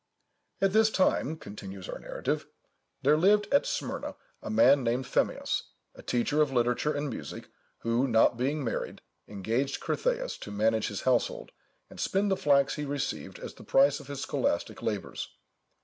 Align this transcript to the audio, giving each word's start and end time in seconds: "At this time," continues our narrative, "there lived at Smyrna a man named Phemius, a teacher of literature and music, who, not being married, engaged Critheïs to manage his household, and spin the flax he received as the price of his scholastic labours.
"At 0.61 0.73
this 0.73 0.89
time," 0.89 1.37
continues 1.37 1.87
our 1.87 1.99
narrative, 1.99 2.47
"there 3.03 3.15
lived 3.17 3.47
at 3.53 3.67
Smyrna 3.67 4.15
a 4.41 4.49
man 4.49 4.83
named 4.83 5.05
Phemius, 5.05 5.61
a 5.93 6.01
teacher 6.01 6.41
of 6.41 6.51
literature 6.51 6.91
and 6.91 7.07
music, 7.07 7.49
who, 7.81 8.07
not 8.07 8.35
being 8.35 8.63
married, 8.63 9.03
engaged 9.27 9.79
Critheïs 9.79 10.39
to 10.39 10.49
manage 10.49 10.87
his 10.87 11.01
household, 11.01 11.51
and 11.87 11.99
spin 11.99 12.29
the 12.29 12.35
flax 12.35 12.77
he 12.77 12.83
received 12.83 13.37
as 13.37 13.53
the 13.53 13.63
price 13.63 13.99
of 13.99 14.07
his 14.07 14.21
scholastic 14.21 14.81
labours. 14.81 15.27